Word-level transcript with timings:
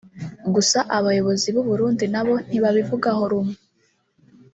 gusa 0.53 0.79
Abayobozi 0.97 1.47
b’u 1.53 1.63
Burundi 1.69 2.05
nabo 2.13 2.33
ntibabivugaho 2.47 3.23
rumwe 3.31 3.55